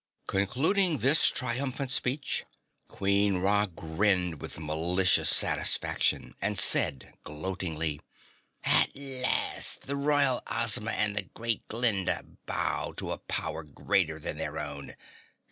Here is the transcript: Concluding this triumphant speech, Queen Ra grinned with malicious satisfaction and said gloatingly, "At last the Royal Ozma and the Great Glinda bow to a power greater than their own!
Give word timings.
Concluding 0.27 0.97
this 0.97 1.27
triumphant 1.29 1.91
speech, 1.91 2.43
Queen 2.87 3.37
Ra 3.37 3.67
grinned 3.67 4.41
with 4.41 4.57
malicious 4.57 5.29
satisfaction 5.29 6.33
and 6.41 6.57
said 6.57 7.13
gloatingly, 7.23 7.99
"At 8.63 8.95
last 8.95 9.83
the 9.85 9.95
Royal 9.95 10.41
Ozma 10.47 10.89
and 10.89 11.15
the 11.15 11.25
Great 11.35 11.67
Glinda 11.67 12.25
bow 12.47 12.93
to 12.97 13.11
a 13.11 13.19
power 13.19 13.61
greater 13.63 14.17
than 14.17 14.37
their 14.37 14.57
own! 14.57 14.95